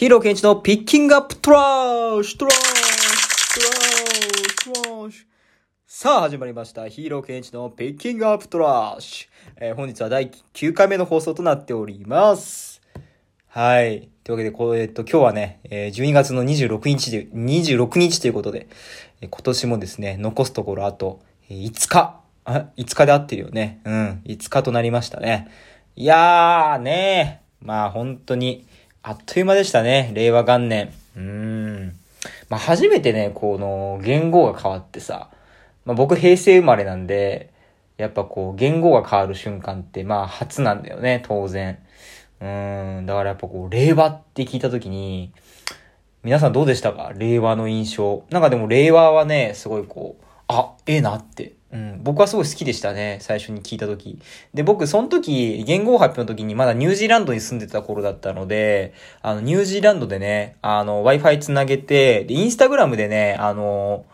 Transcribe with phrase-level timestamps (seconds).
[0.00, 5.24] ヒーローケンチの Picking Up Trash trash trash trash
[5.86, 6.88] さあ始まりました。
[6.88, 9.28] ヒーローケンチの Picking Up Trash。
[9.58, 12.80] えー本日は第9回目の放送となっております。
[13.48, 14.08] はい。
[14.24, 18.68] というわけで、こう、えっと、今日はね、えー12月の26日で、26日ということで、
[19.20, 21.20] え今年もですね、残すところあと、
[21.50, 22.20] え5日。
[22.46, 23.82] あ、5日で合ってるよね。
[23.84, 24.22] うん。
[24.24, 25.48] 5日となりましたね。
[25.94, 28.64] いやー、ねまあ本当に、
[29.02, 30.10] あっという間でしたね。
[30.14, 30.92] 令和元年。
[31.16, 31.96] うん。
[32.50, 35.30] まあ初めてね、この、言語が変わってさ、
[35.86, 37.50] まあ僕平成生まれなんで、
[37.96, 41.78] やっぱこう、言語が変わる瞬間って、まあ初なんだよね、当然。
[42.40, 42.46] う
[43.00, 43.06] ん。
[43.06, 45.32] だからやっぱこう、令和って聞いたときに、
[46.22, 47.12] 皆さんどうでしたか？
[47.16, 48.24] 令和の印象。
[48.28, 51.52] なんかでも令和はね、すごいこう、あ、ええなって。
[51.72, 52.00] うん。
[52.02, 53.18] 僕はすごい好きでしたね。
[53.20, 54.18] 最初に聞いたとき。
[54.52, 64.04] で、僕、その時、言語発表の時にまだニュージーランドに住んでた頃だったので、あの、ニュージーランドでね、あの、Wi-Fi つなげて、で、インスタグラムでね、あの、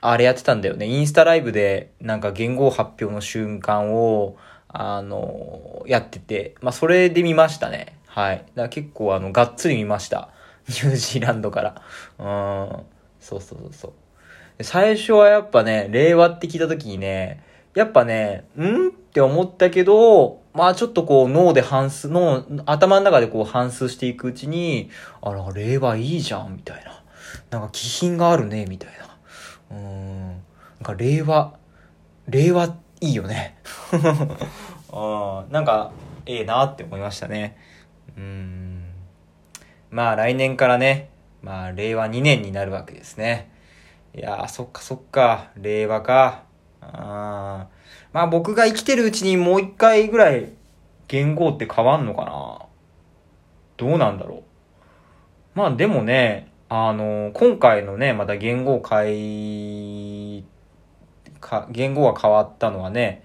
[0.00, 0.86] あれやってたんだよね。
[0.86, 4.36] インスタライブで、なんか言語発表の瞬間を、
[4.68, 7.98] あの、やってて、まあ、それで見ましたね。
[8.06, 8.38] はい。
[8.38, 10.30] だから結構、あの、がっつり見ました。
[10.68, 11.82] ニュージーランドから。
[12.18, 12.86] うん。
[13.20, 13.92] そうそうそうそう。
[14.62, 17.42] 最初はやっぱね、令和って聞いた時にね、
[17.74, 18.88] やっぱね、ん？
[18.88, 24.90] って思ったけど、まあちょっとこう脳で反数、脳、頭の中でこう反数していくうちに、
[25.22, 27.02] あら、令和いいじゃん、みたいな。
[27.50, 28.90] なんか気品があるね、みたい
[29.70, 29.76] な。
[29.76, 30.28] うん。
[30.28, 30.38] なん
[30.82, 31.54] か令和、
[32.28, 33.56] 令和いいよね。
[34.92, 35.92] あーなんか、
[36.26, 37.56] ええなって思いましたね。
[38.16, 38.84] うん。
[39.90, 41.10] まあ来年からね、
[41.42, 43.50] まあ令和2年になるわけですね。
[44.14, 46.44] いやー、そっかそっか、令和か。
[46.80, 47.68] あ
[48.12, 50.52] まあ僕が生きてるうちにもう一回ぐらい
[51.08, 52.66] 言語って変わんのかな
[53.76, 54.42] どうなんだろう。
[55.54, 60.44] まあでもね、あの今回のね、また言語会、
[61.40, 63.24] か、言語が変わったのはね、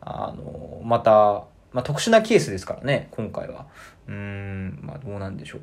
[0.00, 3.66] あのまた、まあ特殊なケースですからね、今回は。
[4.06, 5.60] うーん、まあどうなんでしょう。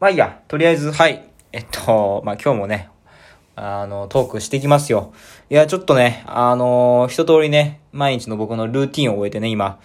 [0.00, 1.30] まあいいや、とりあえず、はい。
[1.52, 2.90] えっと、まあ今日もね、
[3.60, 5.12] あの、トークしていきますよ。
[5.50, 9.80] いや、ちょっとね、あの一通りね、毎日の僕のルーティンを終えてね、今、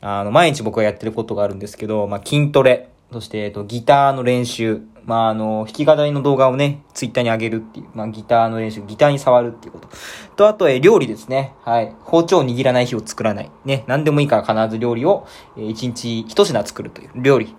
[0.00, 9.88] あの、毎日僕がやってることがあるんですけど、まあ、筋トレ、そして、えっと、ギターの練習、まあ、あの、弾き語りの動画をね、ツイッターに上げるっていう、まあ、ギターの練習、ギターに触るっていうこと。
[10.36, 11.54] と、あと、え、料理ですね。
[11.64, 11.94] はい。
[12.00, 13.50] 包丁を握らない日を作らない。
[13.64, 13.84] ね。
[13.86, 17.54] 何でもいいから必ず料理を、えー、一日一品作るという料理。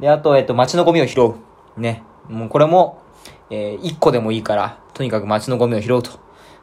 [0.00, 1.80] で、あと、えっと、街のゴミを拾う。
[1.80, 2.02] ね。
[2.28, 3.03] もうこれも、
[3.50, 6.10] えー、一個でもいいから、とにかく街のゴミを拾うと。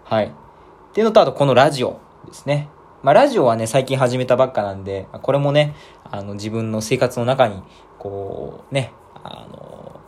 [0.03, 0.25] はい。
[0.25, 2.69] っていうのと、あと、このラジオですね。
[3.03, 7.63] まあ、ラジオはね、最近始めたばっかなんで、これもね、あの、自分の生活の中に、
[7.97, 8.93] こう、ね、
[9.23, 9.99] あの、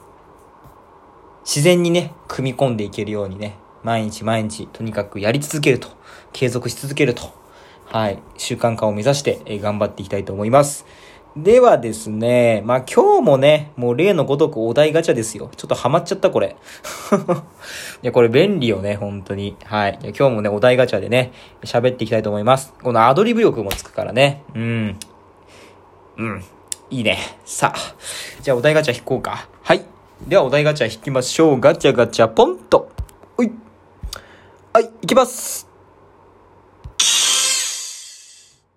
[1.44, 5.90] 自然にね、組み込んでいけるようにね、毎日毎日、とにかくやり続けると、
[6.32, 7.34] 継続し続けると、
[7.86, 10.86] はい、習慣化を目指して、え頑張っていきたいと思います。
[11.36, 15.50] ではですね、まあ今日もね、もう例のごとくお題ガチャですよ。
[15.56, 16.56] ちょっとハマっちゃったこれ。
[18.04, 19.56] いや、これ便利よね、本当に。
[19.66, 20.00] はい。
[20.04, 21.32] 今日もね、お題ガチャでね、
[21.64, 22.74] 喋っていきたいと思います。
[22.84, 24.44] このアドリブ力もつくからね。
[24.54, 25.00] うん。
[26.18, 26.44] うん。
[26.92, 27.18] いいね。
[27.46, 27.96] さあ。
[28.42, 29.48] じゃあお題ガチャ引こうか。
[29.64, 29.84] はい。
[30.28, 31.60] ではお題ガチャ引きましょう。
[31.60, 32.90] ガチャガチャポンと。
[33.38, 33.52] ほい。
[34.72, 35.73] はい、いきます。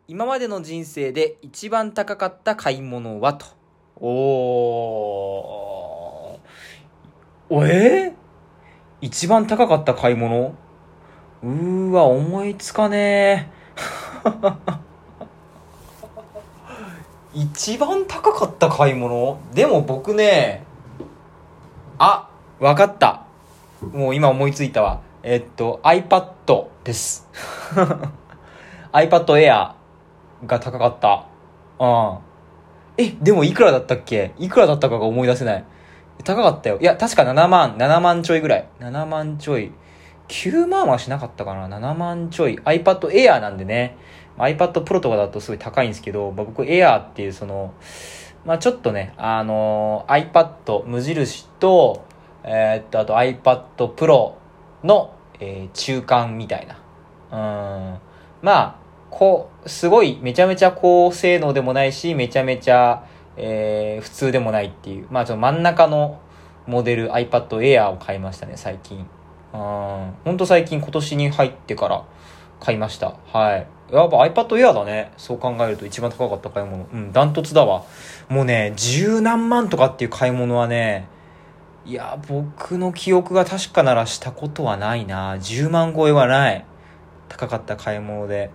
[0.09, 3.47] 今までの人生で一番高かった買い物はと。
[3.97, 6.39] おー。
[7.51, 8.13] おえ？
[8.13, 8.15] ー、
[9.01, 10.55] 一番高かった買い物？
[11.43, 13.57] うーわ、思いつかねえ。
[17.35, 19.41] 一番高かった買い物？
[19.55, 20.63] でも僕ね、
[21.99, 22.31] あ、
[22.61, 23.25] わかった。
[23.93, 25.01] もう今思いついたわ。
[25.25, 27.29] えっと、iPad です。
[28.93, 29.75] iPad Air
[30.45, 31.27] が高かった。
[31.79, 32.19] うん。
[32.99, 34.33] え、でもいくらだったっけ？
[34.39, 35.65] いくらだったかが思い出せない。
[36.25, 36.79] 高かったよ。
[36.81, 38.69] いや、確か7万、7万ちょいぐらい。
[38.81, 39.73] 7万ちょい。
[40.29, 42.59] 9万はしなかったかな ?7 万ちょい。
[42.65, 43.97] iPad Air なんでね。
[44.39, 47.75] iPad Pro とかだとすごい高いんですけど、まあ、僕 Air っていうその、
[48.45, 52.05] まあちょっとね、あのー iPad 無印と、
[52.45, 53.63] えーっと、あと iPad
[53.95, 54.35] Pro
[54.85, 56.75] の、えー中間みたいな。
[57.31, 57.99] うん。
[58.43, 58.77] まあ、
[59.11, 63.05] こう、すごいめちゃめちゃ高性能でもないし、めちゃめちゃ、
[63.37, 66.21] えー普通でもないっていう、まあちょっと真ん中の
[66.67, 69.07] モデル iPad Air を買いましたね、最近。
[69.53, 70.15] うん。
[70.25, 72.05] ほんと最近今年に入ってから
[72.61, 73.17] 買いました。
[73.33, 73.67] はい。
[73.93, 75.13] やっぱ iPad Air だね。
[75.17, 76.87] そう考えると一番高かった買い物。
[76.93, 77.85] うん、ダントツだわ。
[78.29, 81.09] もうね、十何万とかっていう買い物はね、
[81.85, 85.37] いや、僕の記憶が確かならしたことはないな。
[85.37, 86.65] 10万超えはない。
[87.29, 88.51] 高かった買い物で。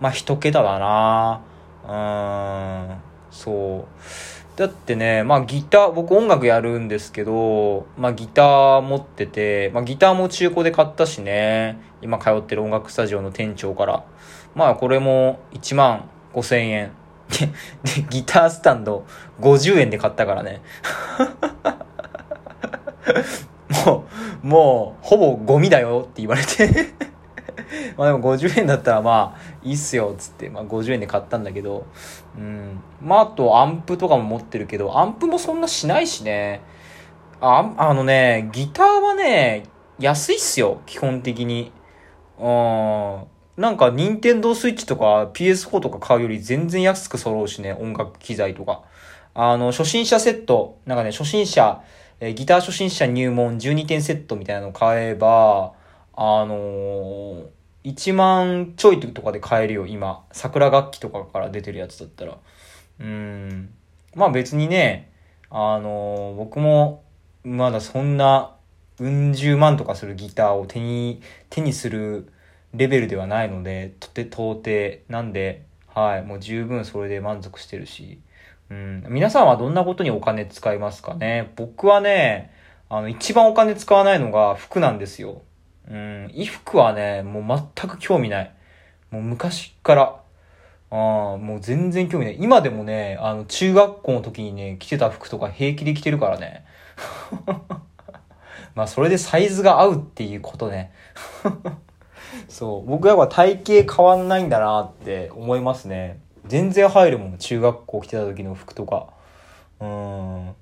[0.00, 1.40] まあ、一桁だな。
[1.88, 1.88] う
[2.92, 2.96] ん、
[3.30, 4.56] そう。
[4.56, 14.04] だってね、まあギター、僕音楽やるんですけど、まあギター持ってて、まあギターも中古で買ったしね、今通ってる音楽スタジオの店長から。
[14.54, 16.92] まあこれも1万5千円。
[17.28, 19.04] で、ギタースタンド
[19.40, 20.62] 50円で買ったからね。
[23.84, 24.06] も
[24.42, 26.94] う、もう、ほぼゴミだよって言われて
[27.96, 31.86] まあでも50円だったらまあいいっすよっつって、まあ50円で買ったんだけど、
[32.36, 32.80] うん。
[33.00, 36.60] まああとアンプとかも持ってるけど、アンプもそんなしないしね。
[37.40, 39.64] あ、あのね、ギターはね、
[39.98, 41.72] 安いっすよ、基本的に。
[42.38, 43.24] うん。
[43.56, 48.82] なんか、ニンテンドースイッチとか PS4 とか買うより全然安く揃うしね、音楽機材とか。
[49.34, 51.82] あの、初心者セット、なんかね、初心者、
[52.20, 55.72] えギター初心者入門12点セットみたいなの買えば、
[56.16, 57.46] あのー、
[57.84, 60.24] 1万ちょいとかで買えるよ、今。
[60.32, 62.38] 桜楽器とかから出てるやつだったら。
[63.00, 63.70] うん。
[64.14, 65.12] まあ別にね、
[65.50, 67.04] あのー、僕も、
[67.44, 68.52] まだそんな、
[68.98, 71.20] うん十万とかするギターを手に、
[71.50, 72.32] 手にする
[72.72, 75.02] レベルではないので、とて、到底。
[75.08, 78.20] なんで、はい、もう十分それで満足してるし。
[78.70, 79.04] うん。
[79.08, 81.52] 皆さんはどんなことにお金使いますかね？
[81.56, 82.52] 僕はね、
[82.88, 85.42] あの、一番お金使わないのが服なんですよ。
[85.88, 88.54] うん、衣服はね、もう全く興味ない。
[89.10, 90.20] もう昔から。
[90.90, 92.36] ああ、もう全然興味ない。
[92.38, 96.64] 今でもね、あの、中学校の時にね、着てた服とか平気で着てるからね。
[98.74, 100.92] まあ、それでサイズが合うっていうことね。
[102.48, 102.86] そう。
[102.86, 106.20] 僕やっぱ体型変わんないんだなって思いますね。
[106.46, 107.38] 全然入るもん。
[107.38, 109.08] 中学校着てた時の服とか。
[109.80, 110.54] うん。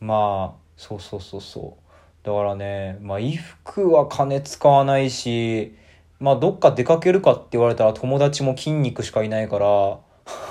[0.00, 1.81] まあ、そうそうそうそう。
[2.22, 5.74] だからね、まあ衣服は金使わないし、
[6.20, 9.98] まあどっか出かけるかって言われたら友達も筋肉しかいないから、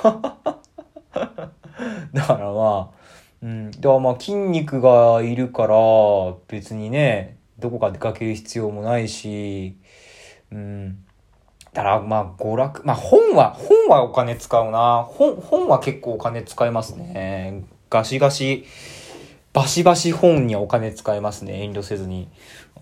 [2.14, 3.02] だからまあ、
[3.42, 5.76] うん、だからまあ筋肉がいるから
[6.50, 9.78] 別にね、どこか出かける必要もないし、
[10.52, 11.06] うん。
[11.74, 15.04] だからまあ娯楽、まあ本は、本はお金使うな。
[15.08, 17.64] 本、本は結構お金使いますね。
[17.90, 18.66] ガシガシ。
[19.54, 21.64] バシバシ本にはお金使えますね。
[21.64, 22.30] 遠慮せずに。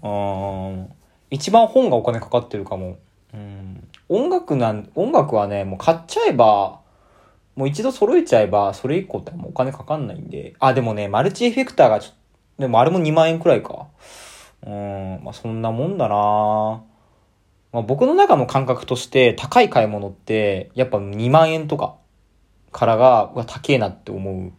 [0.04, 0.89] うん。
[1.31, 2.98] 一番本がお金かかってるかも。
[3.33, 3.88] うん。
[4.07, 6.80] 音楽なん、音楽はね、もう買っちゃえば、
[7.56, 10.56] もう一度揃えちゃえば、それ以降ってもうお金かかんないんで。
[10.60, 13.88] あ、でもね、マルチエフェクターがちょっと、でもあれも2万円くらいか。
[14.66, 16.83] うん、まあそんなもんだな
[17.71, 21.95] まあ僕の中の感覚として高い買い物って、やっぱ2万円とか
[22.71, 24.51] からが、うわ、高えなって思う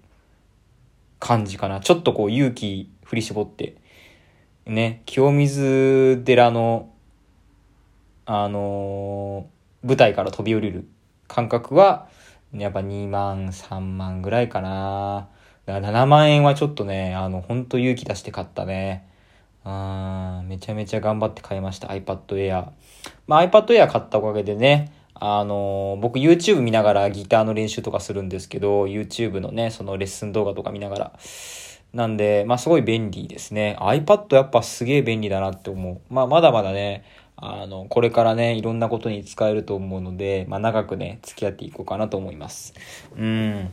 [1.21, 1.79] 感じかな。
[1.79, 3.77] ちょっとこう勇気振り絞って、
[4.67, 6.91] ね、清水寺の、
[8.27, 10.89] あのー、舞台から飛び降りる
[11.29, 12.09] 感覚は、
[12.53, 15.29] やっぱ2万、3万ぐらいかな。
[15.67, 19.07] だから7万円はちょっとね、あの、ほんと勇気出して買ったね。
[19.63, 21.89] あめちゃめちゃ頑張って買いました。
[21.89, 22.71] iPad Air。
[23.27, 31.13] まあ iPad Air 買ったおかげでね、あの、僕 YouTube 見ながらギターの練習とかするんですけど、YouTube のね、そのレッスン動画とか見ながら。
[31.93, 33.77] なんで、まあすごい便利ですね。
[33.81, 36.01] iPad やっぱすげえ便利だなって思う。
[36.09, 37.05] まあまだまだね、
[37.37, 42.73] あの、これからね、いろんなことに使えると思うので、まあ長くね、付き合っていこうかなと思います。
[43.15, 43.69] うん。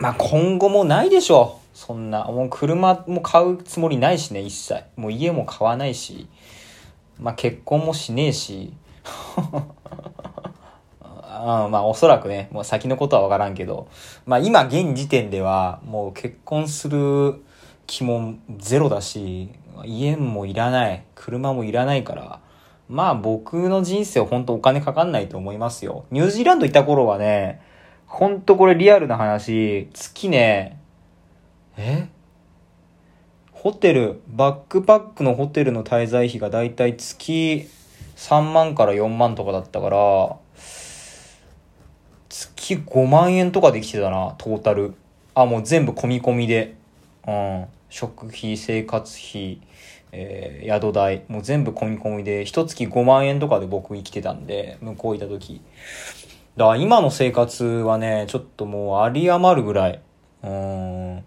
[0.00, 1.76] まあ今後もないでしょう。
[1.76, 2.24] そんな。
[2.24, 4.84] もう車も買うつもりないしね、一切。
[4.96, 6.28] もう家も買わないし。
[7.18, 8.72] まあ結婚もしねえし。
[11.44, 13.88] あまあおそらくね、もう先のことはわからんけど、
[14.26, 17.42] まあ今現時点ではもう結婚する
[17.86, 19.50] 気もゼロだし、
[19.84, 22.40] 家もいらない、車もいらないから、
[22.88, 26.04] まあ僕の人生は本当お金かかんないと思いますよ。
[26.10, 27.60] ニュージーランド行った頃はね、
[28.06, 30.78] ほんとこれリアルな話、月ね、
[31.76, 32.08] え？
[33.52, 37.68] ホテル、バックパックのホテルの滞在費がだいたい月
[38.16, 40.36] 3万から4万とかだったから、
[42.62, 44.94] 月5万円とかできてたな、トータル。
[45.34, 46.76] あ、もう全部込み込みで。
[47.26, 47.66] うん。
[47.90, 49.60] 食費、生活費、
[50.12, 55.60] えー、宿代、もう全部込み込みで、一月5万円とかで僕生きてたんで、向こういた時。
[56.56, 60.00] だから今の生活はね、ちょっともうあり余るぐらい。
[60.44, 61.24] うん。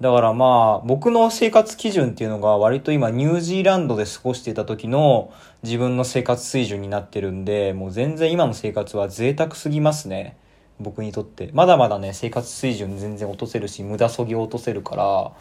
[0.00, 5.32] だからまあ、僕の生活基準っていうのが割と今ニュージーランドで過ごしてた時の
[5.62, 10.36] 自分の生活水準になってるんで、もう全然今の生活は贅沢すぎますね。
[10.80, 11.50] 僕にとって。
[11.52, 15.32] まだまだね、生活水準全然落とせるし、無駄そぎ落とせるから、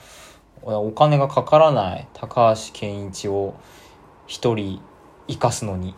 [0.64, 3.54] お金がかからない高橋健一を
[4.28, 4.82] 一人
[5.28, 5.96] 生かすのに。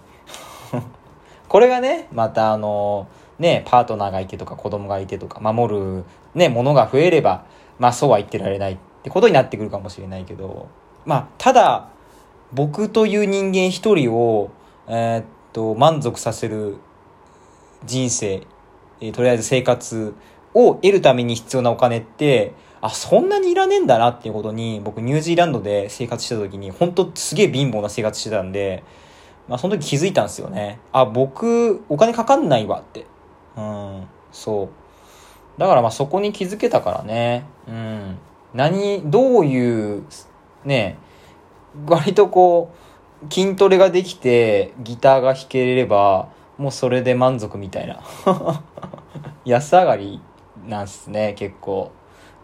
[1.48, 3.08] これがね、またあの、
[3.40, 7.46] ね、パートナーがいてとか子供がいてとか、守る、ね、ものが増えれば、
[7.80, 10.68] まあそうは言ってられないってことになってくるかもしれないけど、
[11.06, 11.88] まあ、ただ、
[12.52, 14.52] 僕という人間一人を、
[14.88, 16.78] えー、っと、満足させる
[17.86, 18.46] 人生、
[19.02, 20.14] えー、とりあえず生活
[20.54, 28.84] を得るために必要なお金って、あ、そんなにいらねえんだなっていうことに、僕ニュージーランドで生活してた時に、本当すげえ貧乏な生活してたんで、
[29.48, 30.80] まあその時気づいたんですよね。
[30.92, 33.06] あ、僕、お金かかんないわって。
[33.56, 35.60] うん、そう。
[35.60, 37.46] だからまあそこに気づけたからね。
[37.68, 38.18] うん。
[38.54, 40.04] 何、どういう、
[40.66, 40.98] ね、
[41.88, 42.72] 割とこ
[43.30, 48.02] う、筋トレができて、ギターが弾ければ、もうそれで満足みたいな。
[49.46, 50.20] 安上がり
[50.68, 51.92] なんすね、結構。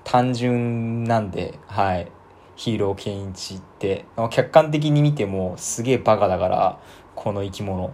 [0.04, 2.12] 単純なんで、はい。
[2.56, 4.06] ヒーローケンイチって。
[4.30, 6.80] 客観的に見てもすげえバカだから、
[7.16, 7.92] この生き物。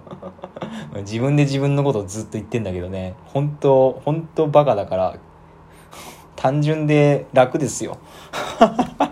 [0.96, 3.14] 自分で自分のことずっと言ってんだけどね。
[3.26, 5.16] 本当本当バカだから、
[6.34, 7.98] 単純で楽ですよ。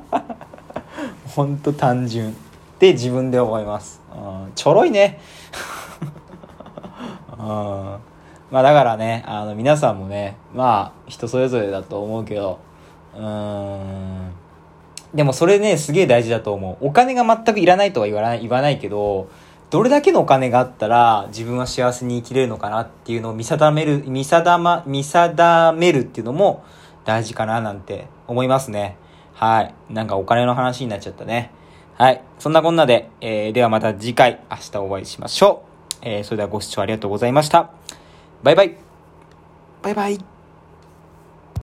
[1.35, 2.35] 本当単純っ
[2.79, 4.03] て自分で思います。
[4.15, 5.21] うん、ちょろいね。
[7.45, 8.15] うん
[8.51, 12.61] まあだからね、あの皆さんもね、まあ人それぞれだと思うけど、
[13.15, 14.33] うーん。
[15.15, 16.87] でもそれね、すげえ大事だと思う。
[16.87, 19.29] お金が全くいらないとは言わない、言わないけど、
[19.71, 26.65] どれだけのお金があったら自分は幸せに生きれるのかなっていうのを見定める、見定ま、見定めるっていうのも
[27.05, 28.97] 大事かななんて思いますね。
[29.33, 29.75] はい。
[29.91, 31.51] なんかお金の話になっちゃったね。
[31.97, 32.23] はい。
[32.39, 35.64] そんなこんなで、えー、ではまた次回、明日お会いしましょう。
[36.05, 37.71] えー、それではご視聴ありがとうございました。
[38.43, 38.77] バイバイ。
[39.83, 40.34] バイバイ。